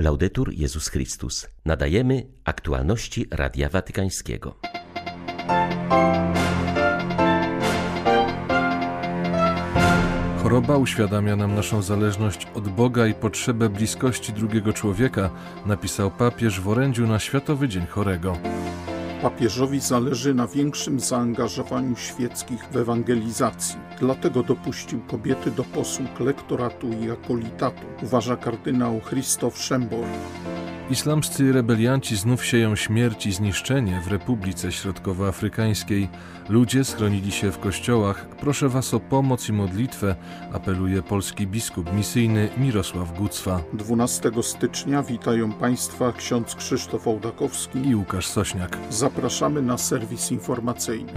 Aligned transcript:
Laudetur 0.00 0.52
Jezus 0.52 0.88
Chrystus. 0.88 1.48
Nadajemy 1.64 2.26
aktualności 2.44 3.26
Radia 3.30 3.68
Watykańskiego. 3.68 4.54
Choroba 10.42 10.76
uświadamia 10.76 11.36
nam 11.36 11.54
naszą 11.54 11.82
zależność 11.82 12.46
od 12.54 12.68
Boga 12.68 13.06
i 13.06 13.14
potrzebę 13.14 13.68
bliskości 13.68 14.32
drugiego 14.32 14.72
człowieka, 14.72 15.30
napisał 15.66 16.10
papież 16.10 16.60
w 16.60 16.68
orędziu 16.68 17.06
na 17.06 17.18
Światowy 17.18 17.68
Dzień 17.68 17.86
Chorego. 17.86 18.36
Papieżowi 19.22 19.80
zależy 19.80 20.34
na 20.34 20.46
większym 20.46 21.00
zaangażowaniu 21.00 21.96
świeckich 21.96 22.64
w 22.72 22.76
ewangelizacji. 22.76 23.76
Dlatego 23.98 24.42
dopuścił 24.42 25.00
kobiety 25.00 25.50
do 25.50 25.64
posług 25.64 26.20
lektoratu 26.20 26.88
i 26.88 27.10
akolitatu, 27.10 27.82
uważa 28.02 28.36
kardynał 28.36 29.00
Christoph 29.08 29.58
Schembor. 29.58 30.04
Islamscy 30.90 31.52
rebelianci 31.52 32.16
znów 32.16 32.44
sieją 32.44 32.76
śmierć 32.76 33.26
i 33.26 33.32
zniszczenie 33.32 34.00
w 34.04 34.08
Republice 34.08 34.72
Środkowoafrykańskiej. 34.72 36.08
Ludzie 36.48 36.84
schronili 36.84 37.32
się 37.32 37.52
w 37.52 37.58
kościołach. 37.58 38.26
Proszę 38.40 38.68
was 38.68 38.94
o 38.94 39.00
pomoc 39.00 39.48
i 39.48 39.52
modlitwę, 39.52 40.16
apeluje 40.52 41.02
polski 41.02 41.46
biskup 41.46 41.92
misyjny 41.92 42.48
Mirosław 42.58 43.18
Gucwa. 43.18 43.60
12 43.72 44.30
stycznia 44.42 45.02
witają 45.02 45.52
Państwa 45.52 46.12
ksiądz 46.12 46.54
Krzysztof 46.54 47.08
Ołdakowski 47.08 47.88
i 47.88 47.96
Łukasz 47.96 48.26
Sośniak. 48.26 48.78
Zapraszamy 48.90 49.62
na 49.62 49.78
serwis 49.78 50.32
informacyjny. 50.32 51.12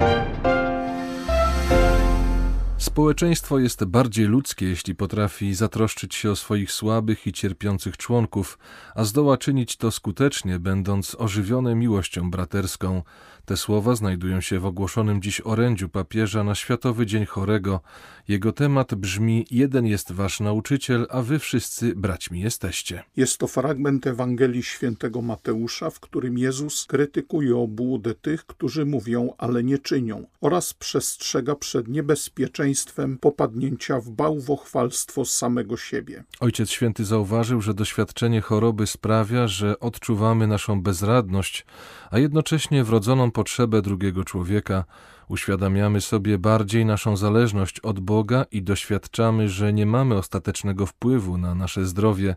Społeczeństwo 2.93 3.59
jest 3.59 3.85
bardziej 3.85 4.25
ludzkie, 4.25 4.65
jeśli 4.65 4.95
potrafi 4.95 5.53
zatroszczyć 5.53 6.15
się 6.15 6.31
o 6.31 6.35
swoich 6.35 6.71
słabych 6.71 7.27
i 7.27 7.33
cierpiących 7.33 7.97
członków, 7.97 8.57
a 8.95 9.03
zdoła 9.03 9.37
czynić 9.37 9.77
to 9.77 9.91
skutecznie, 9.91 10.59
będąc 10.59 11.15
ożywione 11.19 11.75
miłością 11.75 12.31
braterską. 12.31 13.03
Te 13.45 13.57
słowa 13.57 13.95
znajdują 13.95 14.41
się 14.41 14.59
w 14.59 14.65
ogłoszonym 14.65 15.21
dziś 15.21 15.41
orędziu 15.41 15.89
papieża 15.89 16.43
na 16.43 16.55
Światowy 16.55 17.05
Dzień 17.05 17.25
Chorego. 17.25 17.79
Jego 18.27 18.51
temat 18.51 18.95
brzmi: 18.95 19.45
Jeden 19.51 19.85
jest 19.85 20.11
wasz 20.11 20.39
nauczyciel, 20.39 21.07
a 21.09 21.21
wy 21.21 21.39
wszyscy 21.39 21.95
braćmi 21.95 22.39
jesteście. 22.41 23.03
Jest 23.15 23.37
to 23.37 23.47
fragment 23.47 24.07
Ewangelii 24.07 24.63
świętego 24.63 25.21
Mateusza, 25.21 25.89
w 25.89 25.99
którym 25.99 26.37
Jezus 26.37 26.85
krytykuje 26.85 27.57
obłudę 27.57 28.15
tych, 28.15 28.45
którzy 28.45 28.85
mówią, 28.85 29.33
ale 29.37 29.63
nie 29.63 29.77
czynią, 29.77 30.25
oraz 30.41 30.73
przestrzega 30.73 31.55
przed 31.55 31.87
niebezpieczeństwem 31.87 33.17
popadnięcia 33.17 33.99
w 33.99 34.09
bałwochwalstwo 34.09 35.25
samego 35.25 35.77
siebie. 35.77 36.23
Ojciec 36.39 36.69
Święty 36.69 37.05
zauważył, 37.05 37.61
że 37.61 37.73
doświadczenie 37.73 38.41
choroby 38.41 38.87
sprawia, 38.87 39.47
że 39.47 39.79
odczuwamy 39.79 40.47
naszą 40.47 40.81
bezradność, 40.81 41.65
a 42.11 42.19
jednocześnie 42.19 42.83
wrodzoną 42.83 43.31
potrzebę 43.33 43.81
drugiego 43.81 44.23
człowieka, 44.23 44.83
uświadamiamy 45.27 46.01
sobie 46.01 46.37
bardziej 46.37 46.85
naszą 46.85 47.17
zależność 47.17 47.79
od 47.79 47.99
Boga 47.99 48.45
i 48.51 48.63
doświadczamy, 48.63 49.49
że 49.49 49.73
nie 49.73 49.85
mamy 49.85 50.15
ostatecznego 50.15 50.85
wpływu 50.85 51.37
na 51.37 51.55
nasze 51.55 51.85
zdrowie. 51.85 52.35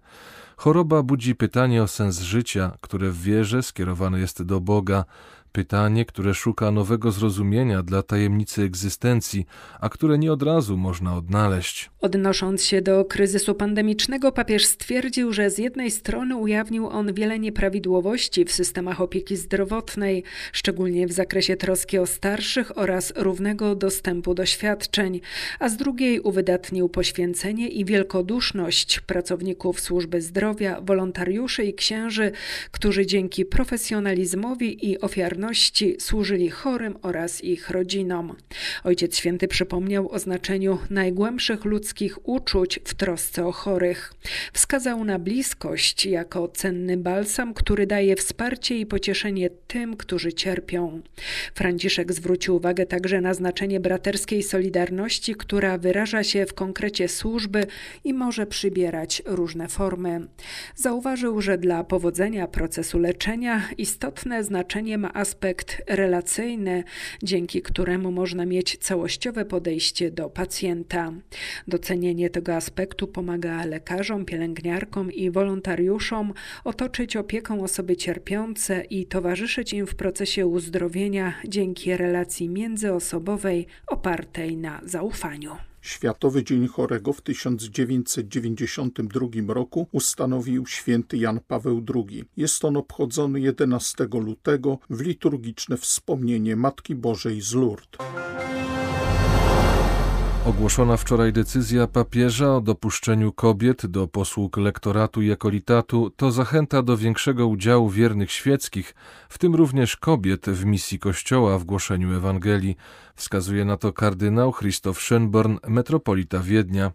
Choroba 0.56 1.02
budzi 1.02 1.34
pytanie 1.34 1.82
o 1.82 1.88
sens 1.88 2.20
życia, 2.20 2.72
które 2.80 3.10
w 3.10 3.22
wierze 3.22 3.62
skierowane 3.62 4.20
jest 4.20 4.42
do 4.42 4.60
Boga, 4.60 5.04
Pytanie, 5.56 6.04
które 6.04 6.34
szuka 6.34 6.70
nowego 6.70 7.10
zrozumienia 7.10 7.82
dla 7.82 8.02
tajemnicy 8.02 8.62
egzystencji, 8.62 9.46
a 9.80 9.88
które 9.88 10.18
nie 10.18 10.32
od 10.32 10.42
razu 10.42 10.76
można 10.76 11.16
odnaleźć. 11.16 11.90
Odnosząc 12.00 12.64
się 12.64 12.82
do 12.82 13.04
kryzysu 13.04 13.54
pandemicznego, 13.54 14.32
papież 14.32 14.66
stwierdził, 14.66 15.32
że 15.32 15.50
z 15.50 15.58
jednej 15.58 15.90
strony 15.90 16.36
ujawnił 16.36 16.88
on 16.88 17.14
wiele 17.14 17.38
nieprawidłowości 17.38 18.44
w 18.44 18.52
systemach 18.52 19.00
opieki 19.00 19.36
zdrowotnej, 19.36 20.22
szczególnie 20.52 21.06
w 21.06 21.12
zakresie 21.12 21.56
troski 21.56 21.98
o 21.98 22.06
starszych 22.06 22.78
oraz 22.78 23.12
równego 23.16 23.74
dostępu 23.74 24.34
do 24.34 24.46
świadczeń, 24.46 25.20
a 25.58 25.68
z 25.68 25.76
drugiej 25.76 26.20
uwydatnił 26.20 26.88
poświęcenie 26.88 27.68
i 27.68 27.84
wielkoduszność 27.84 29.00
pracowników 29.00 29.80
służby 29.80 30.20
zdrowia, 30.20 30.80
wolontariuszy 30.80 31.64
i 31.64 31.74
księży, 31.74 32.32
którzy 32.70 33.06
dzięki 33.06 33.44
profesjonalizmowi 33.44 34.90
i 34.90 35.00
ofiarności 35.00 35.45
służyli 35.98 36.50
chorym 36.50 36.96
oraz 37.02 37.44
ich 37.44 37.70
rodzinom. 37.70 38.36
Ojciec 38.84 39.16
Święty 39.16 39.48
przypomniał 39.48 40.12
o 40.12 40.18
znaczeniu 40.18 40.78
najgłębszych 40.90 41.64
ludzkich 41.64 42.28
uczuć 42.28 42.80
w 42.84 42.94
trosce 42.94 43.46
o 43.46 43.52
chorych. 43.52 44.14
Wskazał 44.52 45.04
na 45.04 45.18
bliskość 45.18 46.06
jako 46.06 46.48
cenny 46.48 46.96
balsam, 46.96 47.54
który 47.54 47.86
daje 47.86 48.16
wsparcie 48.16 48.78
i 48.78 48.86
pocieszenie 48.86 49.50
tym, 49.50 49.96
którzy 49.96 50.32
cierpią. 50.32 51.00
Franciszek 51.54 52.12
zwrócił 52.12 52.56
uwagę 52.56 52.86
także 52.86 53.20
na 53.20 53.34
znaczenie 53.34 53.80
braterskiej 53.80 54.42
solidarności, 54.42 55.34
która 55.34 55.78
wyraża 55.78 56.24
się 56.24 56.46
w 56.46 56.54
konkrecie 56.54 57.08
służby 57.08 57.66
i 58.04 58.14
może 58.14 58.46
przybierać 58.46 59.22
różne 59.26 59.68
formy. 59.68 60.26
Zauważył, 60.74 61.40
że 61.40 61.58
dla 61.58 61.84
powodzenia 61.84 62.46
procesu 62.46 62.98
leczenia 62.98 63.62
istotne 63.78 64.44
znaczenie 64.44 64.98
ma 64.98 65.14
aspekt 65.14 65.25
aspekt 65.26 65.82
relacyjny, 65.86 66.84
dzięki 67.22 67.62
któremu 67.62 68.12
można 68.12 68.46
mieć 68.46 68.76
całościowe 68.76 69.44
podejście 69.44 70.10
do 70.10 70.30
pacjenta. 70.30 71.12
Docenienie 71.68 72.30
tego 72.30 72.54
aspektu 72.54 73.06
pomaga 73.08 73.64
lekarzom, 73.64 74.24
pielęgniarkom 74.24 75.12
i 75.12 75.30
wolontariuszom 75.30 76.32
otoczyć 76.64 77.16
opieką 77.16 77.62
osoby 77.62 77.96
cierpiące 77.96 78.84
i 78.84 79.06
towarzyszyć 79.06 79.72
im 79.72 79.86
w 79.86 79.94
procesie 79.94 80.46
uzdrowienia 80.46 81.34
dzięki 81.48 81.96
relacji 81.96 82.48
międzyosobowej 82.48 83.66
opartej 83.86 84.56
na 84.56 84.80
zaufaniu. 84.84 85.56
Światowy 85.86 86.44
Dzień 86.44 86.68
Chorego 86.68 87.12
w 87.12 87.20
1992 87.20 89.54
roku 89.54 89.88
ustanowił 89.92 90.66
święty 90.66 91.18
Jan 91.18 91.40
Paweł 91.48 91.84
II. 91.94 92.24
Jest 92.36 92.64
on 92.64 92.76
obchodzony 92.76 93.40
11 93.40 94.08
lutego 94.12 94.78
w 94.90 95.00
liturgiczne 95.00 95.76
wspomnienie 95.76 96.56
Matki 96.56 96.94
Bożej 96.94 97.40
z 97.40 97.54
Lourdes. 97.54 98.00
Ogłoszona 100.46 100.96
wczoraj 100.96 101.32
decyzja 101.32 101.86
papieża 101.86 102.56
o 102.56 102.60
dopuszczeniu 102.60 103.32
kobiet 103.32 103.86
do 103.86 104.06
posług 104.06 104.56
lektoratu 104.56 105.22
i 105.22 105.30
ekolitatu 105.30 106.10
to 106.10 106.30
zachęta 106.30 106.82
do 106.82 106.96
większego 106.96 107.46
udziału 107.46 107.90
wiernych 107.90 108.32
świeckich, 108.32 108.94
w 109.28 109.38
tym 109.38 109.54
również 109.54 109.96
kobiet 109.96 110.46
w 110.46 110.64
misji 110.64 110.98
Kościoła 110.98 111.58
w 111.58 111.64
głoszeniu 111.64 112.16
Ewangelii, 112.16 112.76
wskazuje 113.14 113.64
na 113.64 113.76
to 113.76 113.92
kardynał 113.92 114.52
Christoph 114.52 115.00
Schönborn, 115.00 115.56
metropolita 115.68 116.38
Wiednia. 116.38 116.92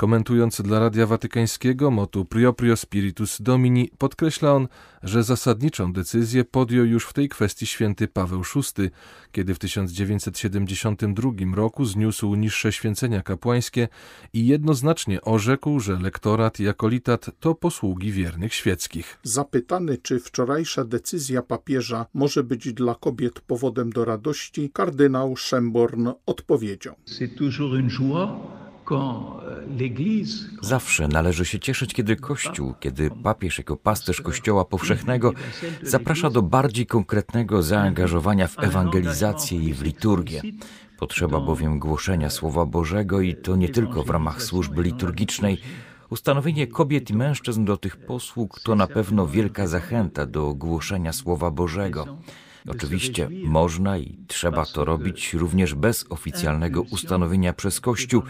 Komentując 0.00 0.60
dla 0.60 0.78
Radia 0.78 1.06
Watykańskiego 1.06 1.90
motu 1.90 2.24
Prioprio 2.24 2.76
Spiritus 2.76 3.42
Domini, 3.42 3.90
podkreśla 3.98 4.52
on, 4.52 4.68
że 5.02 5.22
zasadniczą 5.22 5.92
decyzję 5.92 6.44
podjął 6.44 6.86
już 6.86 7.06
w 7.06 7.12
tej 7.12 7.28
kwestii 7.28 7.66
święty 7.66 8.08
Paweł 8.08 8.42
VI, 8.54 8.90
kiedy 9.32 9.54
w 9.54 9.58
1972 9.58 11.30
roku 11.54 11.84
zniósł 11.84 12.34
niższe 12.34 12.72
święcenia 12.72 13.22
kapłańskie 13.22 13.88
i 14.32 14.46
jednoznacznie 14.46 15.20
orzekł, 15.20 15.80
że 15.80 15.98
lektorat 15.98 16.60
i 16.60 16.68
akolitat 16.68 17.30
to 17.40 17.54
posługi 17.54 18.12
wiernych 18.12 18.54
świeckich. 18.54 19.18
Zapytany, 19.22 19.98
czy 19.98 20.20
wczorajsza 20.20 20.84
decyzja 20.84 21.42
papieża 21.42 22.06
może 22.14 22.44
być 22.44 22.72
dla 22.72 22.94
kobiet 22.94 23.40
powodem 23.40 23.90
do 23.92 24.04
radości, 24.04 24.70
kardynał 24.72 25.36
Szemborn 25.36 26.08
odpowiedział. 26.26 26.94
C'est 27.06 27.34
toujours 27.38 27.72
une 27.74 27.90
joie 27.90 28.59
Zawsze 30.60 31.08
należy 31.08 31.44
się 31.44 31.58
cieszyć, 31.58 31.94
kiedy 31.94 32.16
Kościół, 32.16 32.74
kiedy 32.80 33.10
papież 33.10 33.58
jako 33.58 33.76
pasterz 33.76 34.20
Kościoła 34.20 34.64
powszechnego 34.64 35.32
zaprasza 35.82 36.30
do 36.30 36.42
bardziej 36.42 36.86
konkretnego 36.86 37.62
zaangażowania 37.62 38.46
w 38.46 38.58
ewangelizację 38.58 39.58
i 39.58 39.74
w 39.74 39.82
liturgię. 39.82 40.42
Potrzeba 40.98 41.40
bowiem 41.40 41.78
głoszenia 41.78 42.30
Słowa 42.30 42.66
Bożego 42.66 43.20
i 43.20 43.34
to 43.34 43.56
nie 43.56 43.68
tylko 43.68 44.02
w 44.02 44.10
ramach 44.10 44.42
służby 44.42 44.82
liturgicznej. 44.82 45.60
Ustanowienie 46.10 46.66
kobiet 46.66 47.10
i 47.10 47.14
mężczyzn 47.14 47.64
do 47.64 47.76
tych 47.76 47.96
posług 47.96 48.60
to 48.60 48.74
na 48.74 48.86
pewno 48.86 49.26
wielka 49.26 49.66
zachęta 49.66 50.26
do 50.26 50.54
głoszenia 50.54 51.12
Słowa 51.12 51.50
Bożego. 51.50 52.16
Oczywiście 52.68 53.28
można 53.44 53.98
i 53.98 54.18
trzeba 54.26 54.64
to 54.64 54.84
robić 54.84 55.34
również 55.34 55.74
bez 55.74 56.04
oficjalnego 56.10 56.82
ustanowienia 56.82 57.52
przez 57.52 57.80
Kościół, 57.80 58.22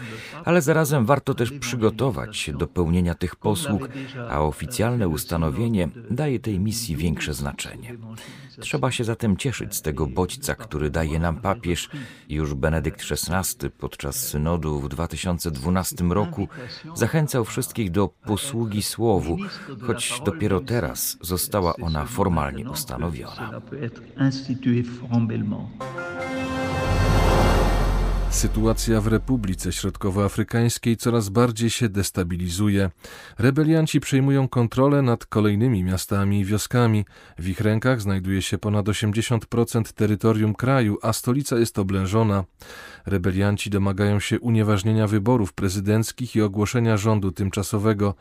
ale 0.45 0.61
zarazem 0.61 1.05
warto 1.05 1.33
też 1.33 1.51
przygotować 1.51 2.37
się 2.37 2.53
do 2.53 2.67
pełnienia 2.67 3.15
tych 3.15 3.35
posług, 3.35 3.89
a 4.29 4.41
oficjalne 4.41 5.07
ustanowienie 5.07 5.89
daje 6.11 6.39
tej 6.39 6.59
misji 6.59 6.95
większe 6.95 7.33
znaczenie. 7.33 7.97
Trzeba 8.59 8.91
się 8.91 9.03
zatem 9.03 9.37
cieszyć 9.37 9.75
z 9.75 9.81
tego 9.81 10.07
bodźca, 10.07 10.55
który 10.55 10.89
daje 10.89 11.19
nam 11.19 11.41
papież. 11.41 11.89
Już 12.29 12.53
Benedykt 12.53 13.01
XVI 13.11 13.69
podczas 13.69 14.15
synodu 14.15 14.79
w 14.79 14.89
2012 14.89 15.95
roku 16.09 16.47
zachęcał 16.95 17.45
wszystkich 17.45 17.91
do 17.91 18.07
posługi 18.07 18.83
słowu, 18.83 19.37
choć 19.81 20.21
dopiero 20.25 20.59
teraz 20.59 21.17
została 21.21 21.75
ona 21.75 22.05
formalnie 22.05 22.69
ustanowiona. 22.69 23.61
institué 24.21 24.83
Frambellement. 24.83 25.69
Sytuacja 28.31 29.01
w 29.01 29.07
Republice 29.07 29.71
Środkowoafrykańskiej 29.71 30.97
coraz 30.97 31.29
bardziej 31.29 31.69
się 31.69 31.89
destabilizuje. 31.89 32.89
Rebelianci 33.39 33.99
przejmują 33.99 34.47
kontrolę 34.47 35.01
nad 35.01 35.25
kolejnymi 35.25 35.83
miastami 35.83 36.39
i 36.39 36.45
wioskami. 36.45 37.05
W 37.39 37.47
ich 37.47 37.61
rękach 37.61 38.01
znajduje 38.01 38.41
się 38.41 38.57
ponad 38.57 38.85
80% 38.85 39.93
terytorium 39.93 40.55
kraju, 40.55 40.97
a 41.01 41.13
stolica 41.13 41.59
jest 41.59 41.79
oblężona. 41.79 42.43
Rebelianci 43.05 43.69
domagają 43.69 44.19
się 44.19 44.39
unieważnienia 44.39 45.07
wyborów 45.07 45.53
prezydenckich 45.53 46.35
i 46.35 46.41
ogłoszenia 46.41 46.97
rządu 46.97 47.31
tymczasowego. 47.31 48.15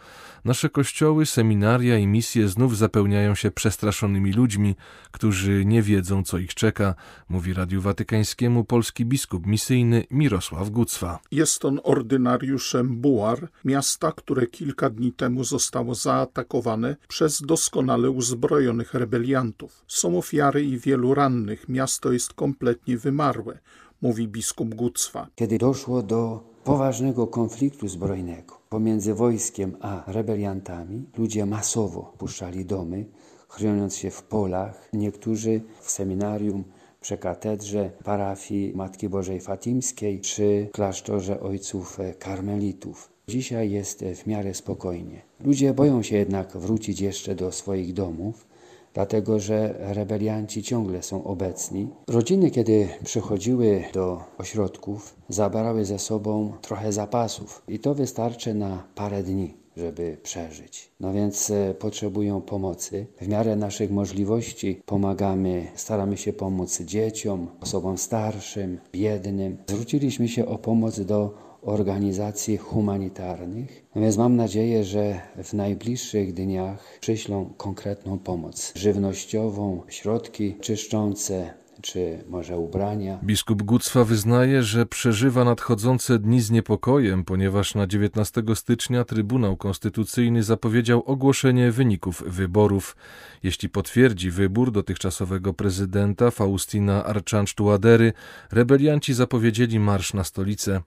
Nasze 0.45 0.69
kościoły, 0.69 1.27
seminaria 1.27 1.99
i 1.99 2.07
misje 2.07 2.49
znów 2.49 2.77
zapełniają 2.77 3.35
się 3.35 3.51
przestraszonymi 3.51 4.33
ludźmi, 4.33 4.77
którzy 5.11 5.65
nie 5.65 5.83
wiedzą, 5.83 6.23
co 6.23 6.39
ich 6.39 6.55
czeka, 6.55 6.95
mówi 7.29 7.55
Radiu 7.55 7.81
Watykańskiemu 7.81 8.65
polski 8.65 9.05
biskup 9.05 9.47
misyjny 9.47 10.00
Mirosław 10.11 10.71
Gucwa. 10.71 11.19
Jest 11.33 11.65
on 11.65 11.81
ordynariuszem 11.85 12.97
Buar, 12.97 13.49
miasta, 13.65 14.13
które 14.13 14.47
kilka 14.47 14.91
dni 14.91 15.13
temu 15.13 15.45
zostało 15.45 15.95
zaatakowane 15.95 16.97
przez 17.09 17.43
doskonale 17.43 18.11
uzbrojonych 18.11 18.95
rebeliantów. 18.95 19.85
Są 19.87 20.19
ofiary 20.19 20.65
i 20.65 20.79
wielu 20.79 21.15
rannych. 21.15 21.69
Miasto 21.69 22.13
jest 22.13 22.35
kompletnie 22.35 22.99
wymarłe 22.99 23.59
mówi 24.03 24.29
biskup 24.29 24.75
Gucwa. 24.75 25.27
Kiedy 25.35 25.59
doszło 25.59 26.03
do 26.03 26.41
poważnego 26.65 27.27
konfliktu 27.27 27.89
zbrojnego 27.89 28.61
pomiędzy 28.69 29.15
wojskiem 29.15 29.77
a 29.81 30.03
rebeliantami, 30.07 31.07
ludzie 31.19 31.47
masowo 31.47 32.15
puszczali 32.19 32.65
domy, 32.65 33.07
chroniąc 33.49 33.97
się 33.97 34.11
w 34.11 34.23
polach. 34.23 34.89
Niektórzy 34.93 35.61
w 35.81 35.91
seminarium 35.91 36.65
przy 37.01 37.19
katedrze 37.19 37.91
parafii 38.05 38.73
Matki 38.75 39.09
Bożej 39.09 39.41
Fatimskiej 39.41 40.21
czy 40.21 40.69
klasztorze 40.73 41.41
ojców 41.41 41.99
karmelitów. 42.19 43.11
Dzisiaj 43.29 43.71
jest 43.71 44.05
w 44.05 44.27
miarę 44.27 44.55
spokojnie. 44.55 45.21
Ludzie 45.45 45.75
boją 45.75 46.03
się 46.03 46.17
jednak 46.17 46.57
wrócić 46.57 47.01
jeszcze 47.01 47.35
do 47.35 47.53
swoich 47.53 47.93
domów, 47.93 48.47
dlatego 48.95 49.41
że 49.41 49.75
rebelianci 49.79 50.63
ciągle 50.63 51.03
są 51.03 51.25
obecni. 51.25 51.89
Rodziny, 52.09 52.51
kiedy 52.51 52.89
przychodziły 53.05 53.85
do 53.93 54.25
ośrodków, 54.39 55.15
zabrały 55.29 55.85
ze 55.85 55.99
sobą 55.99 56.53
trochę 56.63 56.93
zapasów 56.93 57.63
i 57.69 57.79
to 57.79 57.95
wystarczy 57.95 58.55
na 58.55 58.85
parę 58.95 59.23
dni 59.23 59.60
żeby 59.77 60.17
przeżyć. 60.23 60.91
No 61.01 61.13
więc 61.13 61.51
e, 61.51 61.75
potrzebują 61.75 62.41
pomocy. 62.41 63.07
W 63.21 63.29
miarę 63.29 63.57
naszych 63.57 63.91
możliwości 63.91 64.83
pomagamy, 64.87 65.67
staramy 65.75 66.17
się 66.17 66.33
pomóc 66.33 66.81
dzieciom, 66.83 67.49
osobom 67.61 67.99
starszym, 67.99 68.79
biednym. 68.93 69.57
Zwróciliśmy 69.67 70.29
się 70.29 70.47
o 70.47 70.59
pomoc 70.59 71.01
do 71.01 71.51
organizacji 71.63 72.57
humanitarnych. 72.57 73.87
Więc 73.97 74.17
mam 74.17 74.37
nadzieję, 74.37 74.85
że 74.85 75.21
w 75.45 75.53
najbliższych 75.53 76.35
dniach 76.35 76.99
przyślą 77.01 77.51
konkretną 77.57 78.19
pomoc 78.19 78.73
żywnościową, 78.77 79.83
środki 79.89 80.57
czyszczące, 80.61 81.55
czy 81.83 82.25
może 82.29 82.59
ubrania. 82.59 83.19
Biskup 83.23 83.63
Gucwa 83.63 84.05
wyznaje, 84.05 84.63
że 84.63 84.87
przeżywa 84.87 85.45
nadchodzące 85.45 86.19
dni 86.19 86.41
z 86.41 86.51
niepokojem, 86.51 87.25
ponieważ 87.25 87.75
na 87.75 87.87
19 87.87 88.43
stycznia 88.55 89.05
Trybunał 89.05 89.57
Konstytucyjny 89.57 90.43
zapowiedział 90.43 91.03
ogłoszenie 91.07 91.73
wyników 91.73 92.23
wyborów. 92.27 92.97
Jeśli 93.43 93.69
potwierdzi 93.69 94.31
wybór 94.31 94.73
dotychczasowego 94.73 95.55
prezydenta 95.55 96.31
Faustina 96.31 97.05
Archange-Tuadery, 97.05 98.13
rebelianci 98.51 99.15
zapowiedzieli 99.15 99.81
marsz 99.81 100.15
na 100.15 100.25
stolicę. 100.25 100.81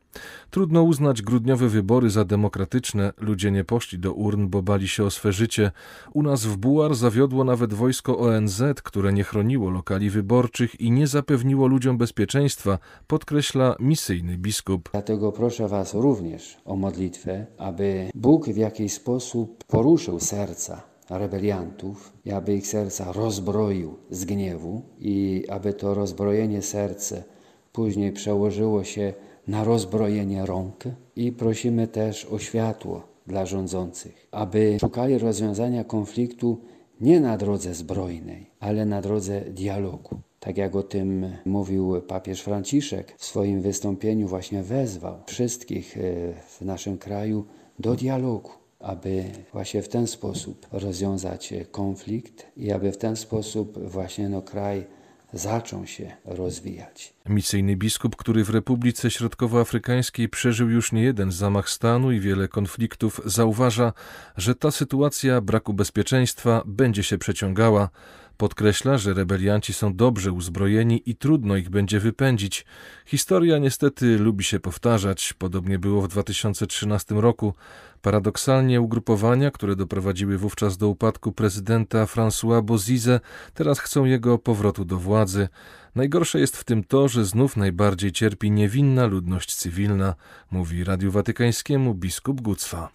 Trudno 0.49 0.83
uznać 0.83 1.21
grudniowe 1.21 1.67
wybory 1.69 2.09
za 2.09 2.25
demokratyczne. 2.25 3.13
Ludzie 3.17 3.51
nie 3.51 3.63
poszli 3.63 3.99
do 3.99 4.13
urn, 4.13 4.47
bo 4.47 4.61
bali 4.61 4.87
się 4.87 5.03
o 5.03 5.11
swe 5.11 5.33
życie. 5.33 5.71
U 6.13 6.23
nas 6.23 6.45
w 6.45 6.57
Buar 6.57 6.95
zawiodło 6.95 7.43
nawet 7.43 7.73
wojsko 7.73 8.17
ONZ, 8.17 8.61
które 8.83 9.13
nie 9.13 9.23
chroniło 9.23 9.69
lokali 9.69 10.09
wyborczych 10.09 10.81
i 10.83 10.91
nie 10.91 11.07
zapewniło 11.07 11.67
ludziom 11.67 11.97
bezpieczeństwa, 11.97 12.79
podkreśla 13.07 13.75
misyjny 13.79 14.37
biskup. 14.37 14.89
Dlatego 14.91 15.31
proszę 15.31 15.67
Was 15.67 15.93
również 15.93 16.57
o 16.65 16.75
modlitwę, 16.75 17.45
aby 17.57 18.09
Bóg 18.15 18.49
w 18.49 18.57
jakiś 18.57 18.93
sposób 18.93 19.63
poruszył 19.63 20.19
serca 20.19 20.93
rebeliantów 21.09 22.13
aby 22.33 22.55
ich 22.55 22.67
serca 22.67 23.11
rozbroił 23.11 23.97
z 24.09 24.25
gniewu 24.25 24.81
i 24.99 25.43
aby 25.49 25.73
to 25.73 25.93
rozbrojenie 25.93 26.61
serce 26.61 27.23
później 27.71 28.11
przełożyło 28.11 28.83
się 28.83 29.13
na 29.47 29.63
rozbrojenie 29.63 30.45
rąk 30.45 30.83
i 31.15 31.31
prosimy 31.31 31.87
też 31.87 32.25
o 32.25 32.39
światło 32.39 33.07
dla 33.27 33.45
rządzących, 33.45 34.27
aby 34.31 34.77
szukali 34.79 35.17
rozwiązania 35.17 35.83
konfliktu 35.83 36.61
nie 37.01 37.19
na 37.19 37.37
drodze 37.37 37.73
zbrojnej, 37.73 38.49
ale 38.59 38.85
na 38.85 39.01
drodze 39.01 39.41
dialogu. 39.41 40.19
Tak 40.43 40.57
jak 40.57 40.75
o 40.75 40.83
tym 40.83 41.25
mówił 41.45 42.01
papież 42.01 42.41
Franciszek 42.41 43.15
w 43.17 43.25
swoim 43.25 43.61
wystąpieniu, 43.61 44.27
właśnie 44.27 44.63
wezwał 44.63 45.23
wszystkich 45.25 45.97
e, 45.97 46.01
w 46.47 46.61
naszym 46.61 46.97
kraju 46.97 47.45
do 47.79 47.95
dialogu, 47.95 48.51
aby 48.79 49.23
właśnie 49.53 49.81
w 49.81 49.89
ten 49.89 50.07
sposób 50.07 50.67
rozwiązać 50.71 51.53
konflikt 51.71 52.45
i 52.57 52.71
aby 52.71 52.91
w 52.91 52.97
ten 52.97 53.15
sposób 53.15 53.79
właśnie 53.89 54.29
no, 54.29 54.41
kraj 54.41 54.85
zaczął 55.33 55.87
się 55.87 56.11
rozwijać. 56.25 57.13
Misyjny 57.29 57.75
biskup, 57.75 58.15
który 58.15 58.43
w 58.43 58.49
Republice 58.49 59.11
Środkowoafrykańskiej 59.11 60.29
przeżył 60.29 60.69
już 60.69 60.91
nie 60.91 61.03
jeden 61.03 61.31
zamach 61.31 61.69
stanu 61.69 62.11
i 62.11 62.19
wiele 62.19 62.47
konfliktów, 62.47 63.21
zauważa, 63.25 63.93
że 64.37 64.55
ta 64.55 64.71
sytuacja 64.71 65.41
braku 65.41 65.73
bezpieczeństwa 65.73 66.63
będzie 66.65 67.03
się 67.03 67.17
przeciągała. 67.17 67.89
Podkreśla, 68.37 68.97
że 68.97 69.13
rebelianci 69.13 69.73
są 69.73 69.95
dobrze 69.95 70.31
uzbrojeni 70.31 71.01
i 71.05 71.15
trudno 71.15 71.55
ich 71.55 71.69
będzie 71.69 71.99
wypędzić. 71.99 72.65
Historia 73.05 73.57
niestety 73.57 74.17
lubi 74.17 74.43
się 74.43 74.59
powtarzać. 74.59 75.33
Podobnie 75.33 75.79
było 75.79 76.01
w 76.01 76.07
2013 76.07 77.15
roku. 77.15 77.53
Paradoksalnie 78.01 78.81
ugrupowania, 78.81 79.51
które 79.51 79.75
doprowadziły 79.75 80.37
wówczas 80.37 80.77
do 80.77 80.87
upadku 80.87 81.31
prezydenta 81.31 82.05
François 82.05 82.63
Bozize, 82.63 83.19
teraz 83.53 83.79
chcą 83.79 84.05
jego 84.05 84.37
powrotu 84.37 84.85
do 84.85 84.97
władzy. 84.97 85.49
Najgorsze 85.95 86.39
jest 86.39 86.57
w 86.57 86.63
tym 86.63 86.83
to, 86.83 87.07
że 87.07 87.25
znów 87.25 87.57
najbardziej 87.57 88.11
cierpi 88.11 88.51
niewinna 88.51 89.05
ludność 89.05 89.55
cywilna, 89.55 90.15
mówi 90.51 90.83
Radiu 90.83 91.11
Watykańskiemu 91.11 91.93
biskup 91.93 92.41
Gucwa. 92.41 92.89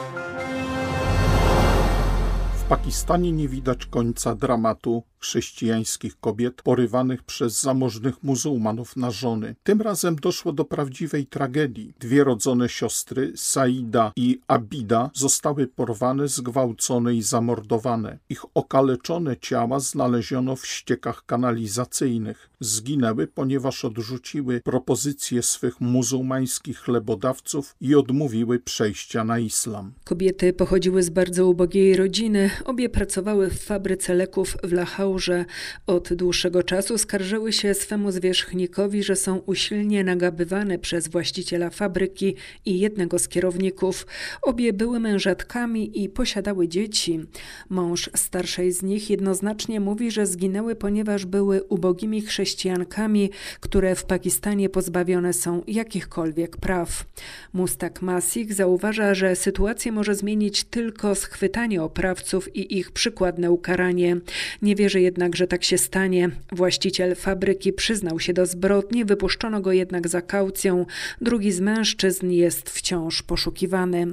W 2.57 2.63
Pakistanie 2.69 3.33
nie 3.33 3.49
widać 3.49 3.87
końca 3.87 4.35
dramatu 4.35 5.03
chrześcijańskich 5.21 6.21
kobiet 6.21 6.63
porywanych 6.63 7.23
przez 7.23 7.63
zamożnych 7.63 8.23
muzułmanów 8.23 8.97
na 8.97 9.11
żony. 9.11 9.55
Tym 9.63 9.83
razem 9.83 10.17
doszło 10.17 10.53
do 10.53 10.65
prawdziwej 10.65 11.27
tragedii. 11.27 11.95
Dwie 12.01 12.25
rodzone 12.25 12.69
siostry, 12.69 13.33
Saida 13.37 14.13
i 14.17 14.41
Abida, 14.49 15.11
zostały 15.15 15.67
porwane, 15.67 16.29
zgwałcone 16.29 17.15
i 17.15 17.23
zamordowane. 17.23 18.19
Ich 18.29 18.45
okaleczone 18.55 19.37
ciała 19.37 19.81
znaleziono 19.81 20.57
w 20.57 20.67
ściekach 20.67 21.27
kanalizacyjnych. 21.27 22.51
Zginęły, 22.61 23.27
ponieważ 23.27 23.85
odrzuciły 23.85 24.61
propozycje 24.61 25.43
swych 25.43 25.81
muzułmańskich 25.81 26.79
chlebodawców 26.79 27.77
i 27.81 27.95
odmówiły 27.95 28.59
przejścia 28.59 29.25
na 29.25 29.39
islam. 29.39 29.93
Kobiety 30.05 30.53
pochodziły 30.53 31.03
z 31.03 31.11
bardzo 31.11 31.47
ubogiej 31.47 31.97
rodziny, 31.97 32.51
obie 32.65 32.89
pracowały 32.89 33.51
w 33.51 33.61
fabryce 33.61 34.15
leków 34.15 34.57
w 34.63 34.73
Lachau 34.73 35.08
że 35.17 35.45
od 35.87 36.15
dłuższego 36.15 36.63
czasu 36.63 36.99
skarżyły 36.99 37.53
się 37.53 37.75
swemu 37.75 38.13
zwierzchnikowi, 38.13 39.03
że 39.03 39.17
są 39.17 39.37
usilnie 39.37 40.05
nagabywane 40.05 40.79
przez 40.79 41.09
właściciela 41.09 41.71
fabryki 41.71 42.35
i 42.65 42.79
jednego 42.79 43.19
z 43.19 43.29
kierowników. 43.29 44.07
Obie 44.43 44.73
były 44.73 45.01
mężatkami 45.01 46.03
i 46.05 46.09
posiadały 46.09 46.69
dzieci. 46.69 47.21
Mąż 47.69 48.11
starszej 48.17 48.73
z 48.73 48.83
nich 48.83 49.11
jednoznacznie 49.11 49.81
mówi, 49.81 50.11
że 50.11 50.27
zginęły, 50.27 50.75
ponieważ 50.75 51.27
były 51.27 51.63
ubogimi 51.63 52.23
chrześcijankami, 52.23 53.31
które 53.61 53.95
w 53.95 54.05
Pakistanie 54.05 54.69
pozbawione 54.69 55.33
są 55.33 55.63
jakichkolwiek 55.67 56.57
praw. 56.57 57.05
Mustak 57.53 58.03
Masik 58.03 58.53
zauważa, 58.53 59.15
że 59.15 59.37
sytuację 59.37 59.93
może 59.93 60.15
zmienić 60.15 60.65
tylko 60.65 61.15
schwytanie 61.15 61.83
oprawców 61.83 62.57
i 62.57 62.79
ich 62.79 62.93
przykładne 62.93 63.51
ukaranie. 63.51 64.17
Nie 64.63 64.77
wierzy 64.77 64.98
jednak, 65.01 65.37
że 65.37 65.47
tak 65.47 65.65
się 65.65 65.79
stanie. 65.79 66.31
Właściciel 66.53 67.15
fabryki 67.17 67.73
przyznał 67.73 68.21
się 68.21 68.33
do 68.33 68.47
zbrodni, 68.47 69.05
wypuszczono 69.05 69.61
go 69.61 69.73
jednak 69.73 70.09
za 70.09 70.23
kaucją. 70.23 70.87
Drugi 71.21 71.53
z 71.53 71.61
mężczyzn 71.61 72.31
jest 72.31 72.71
wciąż 72.71 73.23
poszukiwany. 73.23 74.07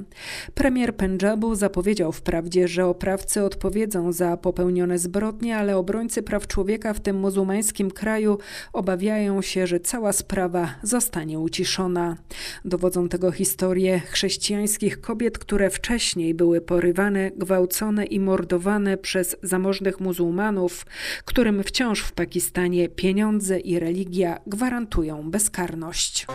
Premier 0.54 0.96
Pendżabu 0.96 1.54
zapowiedział 1.54 2.12
wprawdzie, 2.12 2.68
że 2.68 2.86
oprawcy 2.86 3.44
odpowiedzą 3.44 4.12
za 4.12 4.36
popełnione 4.36 4.98
zbrodnie, 4.98 5.56
ale 5.56 5.76
obrońcy 5.76 6.22
praw 6.22 6.46
człowieka 6.46 6.94
w 6.94 7.00
tym 7.00 7.16
muzułmańskim 7.16 7.90
kraju 7.90 8.38
obawiają 8.72 9.42
się, 9.42 9.66
że 9.66 9.80
cała 9.80 10.12
sprawa 10.12 10.74
zostanie 10.82 11.38
uciszona. 11.38 12.16
Dowodzą 12.64 13.08
tego 13.08 13.32
historie 13.32 14.00
chrześcijańskich 14.00 15.00
kobiet, 15.00 15.38
które 15.38 15.70
wcześniej 15.70 16.34
były 16.34 16.60
porywane, 16.60 17.30
gwałcone 17.36 18.04
i 18.04 18.20
mordowane 18.20 18.96
przez 18.96 19.36
zamożnych 19.42 20.00
muzułmanów, 20.00 20.75
którym 21.24 21.62
wciąż 21.62 22.00
w 22.00 22.12
Pakistanie 22.12 22.88
pieniądze 22.88 23.60
i 23.60 23.78
religia 23.78 24.38
gwarantują 24.46 25.30
bezkarność. 25.30 26.26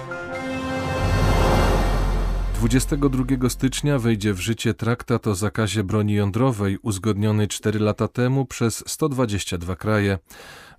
22 2.61 3.49
stycznia 3.49 3.99
wejdzie 3.99 4.33
w 4.33 4.39
życie 4.39 4.73
traktat 4.73 5.27
o 5.27 5.35
zakazie 5.35 5.83
broni 5.83 6.13
jądrowej 6.13 6.77
uzgodniony 6.81 7.47
4 7.47 7.79
lata 7.79 8.07
temu 8.07 8.45
przez 8.45 8.83
122 8.87 9.75
kraje. 9.75 10.19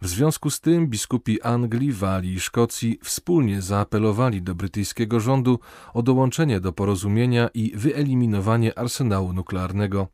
W 0.02 0.08
związku 0.08 0.50
z 0.50 0.60
tym 0.60 0.88
biskupi 0.88 1.42
Anglii, 1.42 1.92
Walii 1.92 2.34
i 2.34 2.40
Szkocji 2.40 2.98
wspólnie 3.02 3.62
zaapelowali 3.62 4.42
do 4.42 4.54
brytyjskiego 4.54 5.20
rządu 5.20 5.58
o 5.94 6.02
dołączenie 6.02 6.60
do 6.60 6.72
porozumienia 6.72 7.48
i 7.54 7.72
wyeliminowanie 7.76 8.78
arsenału 8.78 9.32
nuklearnego. 9.32 10.08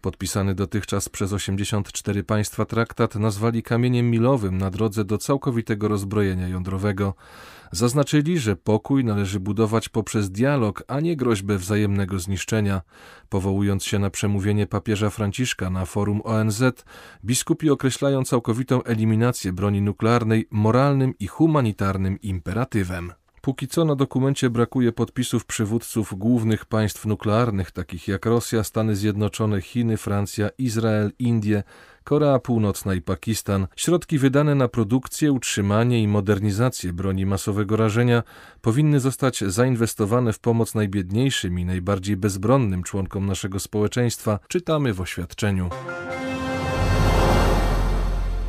Podpisany 0.00 0.54
dotychczas 0.54 1.08
przez 1.08 1.32
84 1.32 2.24
państwa 2.24 2.64
traktat 2.64 3.14
nazwali 3.14 3.62
kamieniem 3.62 4.10
milowym 4.10 4.58
na 4.58 4.70
drodze 4.70 5.04
do 5.04 5.18
całkowitego 5.18 5.88
rozbrojenia 5.88 6.48
jądrowego. 6.48 7.14
Zaznaczyli, 7.72 8.38
że 8.38 8.56
pokój 8.56 9.04
należy 9.04 9.40
budować 9.40 9.88
poprzez 9.88 10.30
dialog, 10.30 10.82
a 10.88 11.00
nie 11.00 11.16
groźbę 11.16 11.58
wzajemnego 11.58 12.18
zniszczenia. 12.18 12.82
Powołując 13.28 13.84
się 13.84 13.98
na 13.98 14.10
przemówienie 14.10 14.66
papieża 14.66 15.10
Franciszka 15.10 15.70
na 15.70 15.84
forum 15.84 16.20
ONZ, 16.24 16.62
biskupi 17.24 17.70
określają 17.70 18.24
całkowitą 18.24 18.82
eliminację 18.82 19.52
broni 19.52 19.82
nuklearnej 19.82 20.48
moralnym 20.50 21.14
i 21.18 21.26
humanitarnym 21.26 22.20
imperatywem. 22.20 23.12
Póki 23.46 23.68
co 23.68 23.84
na 23.84 23.96
dokumencie 23.96 24.50
brakuje 24.50 24.92
podpisów 24.92 25.44
przywódców 25.44 26.14
głównych 26.18 26.64
państw 26.64 27.06
nuklearnych, 27.06 27.70
takich 27.70 28.08
jak 28.08 28.26
Rosja, 28.26 28.64
Stany 28.64 28.96
Zjednoczone, 28.96 29.60
Chiny, 29.60 29.96
Francja, 29.96 30.48
Izrael, 30.58 31.12
Indie, 31.18 31.62
Korea 32.08 32.38
Północna 32.38 32.94
i 32.94 33.02
Pakistan. 33.02 33.66
Środki 33.76 34.18
wydane 34.18 34.54
na 34.54 34.68
produkcję, 34.68 35.32
utrzymanie 35.32 36.02
i 36.02 36.08
modernizację 36.08 36.92
broni 36.92 37.26
masowego 37.26 37.76
rażenia 37.76 38.22
powinny 38.62 39.00
zostać 39.00 39.44
zainwestowane 39.46 40.32
w 40.32 40.38
pomoc 40.38 40.74
najbiedniejszym 40.74 41.58
i 41.58 41.64
najbardziej 41.64 42.16
bezbronnym 42.16 42.82
członkom 42.82 43.26
naszego 43.26 43.60
społeczeństwa, 43.60 44.38
czytamy 44.48 44.94
w 44.94 45.00
oświadczeniu. 45.00 45.70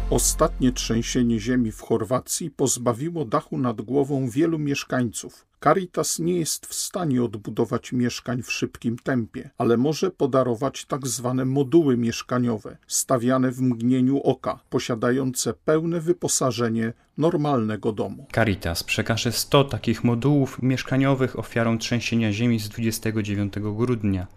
Ostatnie 0.09 0.71
trzęsienie 0.71 1.39
ziemi 1.39 1.71
w 1.71 1.81
Chorwacji 1.81 2.51
pozbawiło 2.51 3.25
dachu 3.25 3.57
nad 3.57 3.81
głową 3.81 4.29
wielu 4.29 4.59
mieszkańców. 4.59 5.46
Caritas 5.63 6.19
nie 6.19 6.39
jest 6.39 6.65
w 6.65 6.73
stanie 6.73 7.23
odbudować 7.23 7.91
mieszkań 7.91 8.41
w 8.41 8.51
szybkim 8.51 8.97
tempie, 8.97 9.49
ale 9.57 9.77
może 9.77 10.11
podarować 10.11 10.85
tak 10.85 11.07
zwane 11.07 11.45
moduły 11.45 11.97
mieszkaniowe, 11.97 12.77
stawiane 12.87 13.51
w 13.51 13.61
mgnieniu 13.61 14.21
oka, 14.21 14.59
posiadające 14.69 15.53
pełne 15.53 16.01
wyposażenie 16.01 16.93
normalnego 17.17 17.91
domu. 17.91 18.25
Caritas 18.35 18.83
przekaże 18.83 19.31
100 19.31 19.63
takich 19.63 20.03
modułów 20.03 20.61
mieszkaniowych 20.61 21.39
ofiarom 21.39 21.79
trzęsienia 21.79 22.33
ziemi 22.33 22.59
z 22.59 22.69
29 22.69 23.53
grudnia. 23.59 24.27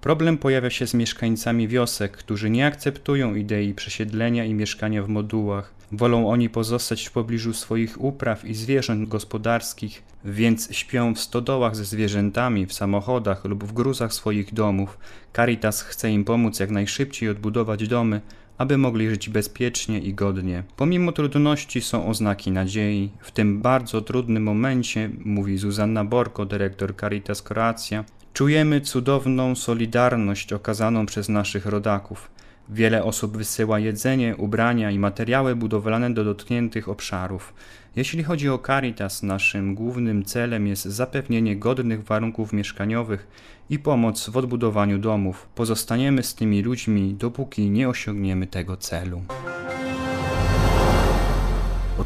Problem 0.00 0.38
pojawia 0.38 0.70
się 0.70 0.86
z 0.86 0.94
mieszkańcami 0.94 1.68
wiosek, 1.68 2.16
którzy 2.16 2.50
nie 2.50 2.66
akceptują 2.66 3.34
idei 3.34 3.74
przesiedlenia 3.74 4.44
i 4.44 4.54
mieszkania 4.54 5.02
w 5.02 5.08
modułach. 5.08 5.79
Wolą 5.92 6.30
oni 6.30 6.50
pozostać 6.50 7.06
w 7.06 7.12
pobliżu 7.12 7.52
swoich 7.52 8.00
upraw 8.00 8.44
i 8.44 8.54
zwierząt 8.54 9.08
gospodarskich, 9.08 10.02
więc 10.24 10.74
śpią 10.74 11.14
w 11.14 11.20
stodołach 11.20 11.76
ze 11.76 11.84
zwierzętami, 11.84 12.66
w 12.66 12.72
samochodach 12.72 13.44
lub 13.44 13.64
w 13.64 13.72
gruzach 13.72 14.14
swoich 14.14 14.54
domów. 14.54 14.98
Caritas 15.36 15.82
chce 15.82 16.10
im 16.10 16.24
pomóc 16.24 16.60
jak 16.60 16.70
najszybciej 16.70 17.28
odbudować 17.28 17.88
domy, 17.88 18.20
aby 18.58 18.78
mogli 18.78 19.10
żyć 19.10 19.28
bezpiecznie 19.28 19.98
i 19.98 20.14
godnie. 20.14 20.64
Pomimo 20.76 21.12
trudności 21.12 21.80
są 21.80 22.06
oznaki 22.08 22.50
nadziei. 22.50 23.10
W 23.20 23.30
tym 23.30 23.60
bardzo 23.60 24.00
trudnym 24.00 24.42
momencie, 24.42 25.10
mówi 25.24 25.58
Zuzanna 25.58 26.04
Borko, 26.04 26.46
dyrektor 26.46 26.96
Caritas 26.96 27.42
Croatia, 27.42 28.04
Czujemy 28.32 28.80
cudowną 28.80 29.54
solidarność 29.54 30.52
okazaną 30.52 31.06
przez 31.06 31.28
naszych 31.28 31.66
rodaków. 31.66 32.30
Wiele 32.68 33.04
osób 33.04 33.36
wysyła 33.36 33.78
jedzenie, 33.78 34.36
ubrania 34.36 34.90
i 34.90 34.98
materiały 34.98 35.56
budowlane 35.56 36.14
do 36.14 36.24
dotkniętych 36.24 36.88
obszarów. 36.88 37.54
Jeśli 37.96 38.24
chodzi 38.24 38.48
o 38.48 38.58
Caritas, 38.58 39.22
naszym 39.22 39.74
głównym 39.74 40.24
celem 40.24 40.66
jest 40.66 40.84
zapewnienie 40.84 41.56
godnych 41.56 42.04
warunków 42.04 42.52
mieszkaniowych 42.52 43.26
i 43.70 43.78
pomoc 43.78 44.30
w 44.30 44.36
odbudowaniu 44.36 44.98
domów. 44.98 45.48
Pozostaniemy 45.54 46.22
z 46.22 46.34
tymi 46.34 46.62
ludźmi, 46.62 47.14
dopóki 47.14 47.70
nie 47.70 47.88
osiągniemy 47.88 48.46
tego 48.46 48.76
celu. 48.76 49.22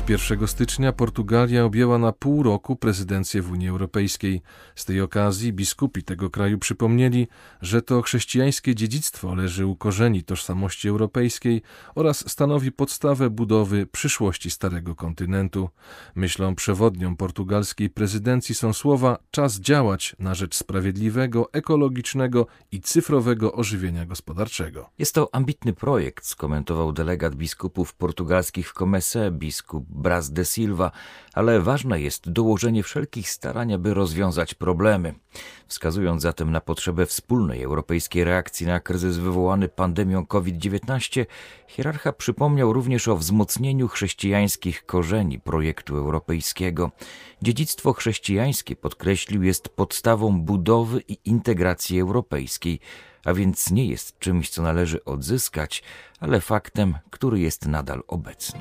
Od 0.04 0.10
1 0.10 0.48
stycznia 0.48 0.92
Portugalia 0.92 1.64
objęła 1.64 1.98
na 1.98 2.12
pół 2.12 2.42
roku 2.42 2.76
prezydencję 2.76 3.42
w 3.42 3.50
Unii 3.50 3.68
Europejskiej. 3.68 4.42
Z 4.74 4.84
tej 4.84 5.00
okazji 5.00 5.52
biskupi 5.52 6.02
tego 6.02 6.30
kraju 6.30 6.58
przypomnieli, 6.58 7.28
że 7.62 7.82
to 7.82 8.02
chrześcijańskie 8.02 8.74
dziedzictwo 8.74 9.34
leży 9.34 9.66
u 9.66 9.76
korzeni 9.76 10.22
tożsamości 10.22 10.88
europejskiej 10.88 11.62
oraz 11.94 12.30
stanowi 12.30 12.72
podstawę 12.72 13.30
budowy 13.30 13.86
przyszłości 13.86 14.50
Starego 14.50 14.94
Kontynentu. 14.94 15.68
Myślą 16.14 16.54
przewodnią 16.54 17.16
portugalskiej 17.16 17.90
prezydencji 17.90 18.54
są 18.54 18.72
słowa 18.72 19.18
czas 19.30 19.60
działać 19.60 20.16
na 20.18 20.34
rzecz 20.34 20.54
sprawiedliwego, 20.54 21.52
ekologicznego 21.52 22.46
i 22.72 22.80
cyfrowego 22.80 23.52
ożywienia 23.52 24.06
gospodarczego. 24.06 24.90
Jest 24.98 25.14
to 25.14 25.34
ambitny 25.34 25.72
projekt, 25.72 26.26
skomentował 26.26 26.92
delegat 26.92 27.34
biskupów 27.34 27.94
portugalskich 27.94 28.70
w 28.70 28.72
Comese, 28.72 29.30
biskup 29.30 29.93
Braz 29.94 30.32
de 30.32 30.44
Silva, 30.44 30.90
ale 31.32 31.60
ważne 31.60 32.00
jest 32.00 32.30
dołożenie 32.30 32.82
wszelkich 32.82 33.30
starań, 33.30 33.72
aby 33.72 33.94
rozwiązać 33.94 34.54
problemy. 34.54 35.14
Wskazując 35.66 36.22
zatem 36.22 36.50
na 36.50 36.60
potrzebę 36.60 37.06
wspólnej 37.06 37.62
europejskiej 37.62 38.24
reakcji 38.24 38.66
na 38.66 38.80
kryzys 38.80 39.16
wywołany 39.16 39.68
pandemią 39.68 40.26
COVID-19, 40.26 41.26
hierarcha 41.68 42.12
przypomniał 42.12 42.72
również 42.72 43.08
o 43.08 43.16
wzmocnieniu 43.16 43.88
chrześcijańskich 43.88 44.86
korzeni 44.86 45.40
projektu 45.40 45.96
europejskiego. 45.96 46.90
Dziedzictwo 47.42 47.92
chrześcijańskie, 47.92 48.76
podkreślił, 48.76 49.42
jest 49.42 49.68
podstawą 49.68 50.40
budowy 50.40 51.02
i 51.08 51.18
integracji 51.24 52.00
europejskiej, 52.00 52.80
a 53.24 53.34
więc 53.34 53.70
nie 53.70 53.86
jest 53.86 54.18
czymś, 54.18 54.50
co 54.50 54.62
należy 54.62 55.04
odzyskać, 55.04 55.82
ale 56.20 56.40
faktem, 56.40 56.94
który 57.10 57.40
jest 57.40 57.66
nadal 57.66 58.02
obecny. 58.06 58.60